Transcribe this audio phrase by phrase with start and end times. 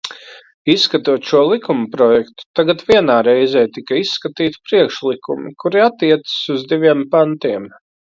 [0.73, 7.69] Izskatot šo likumprojektu, tagad vienā reizē tika izskatīti priekšlikumi, kuri attiecas uz diviem pantiem.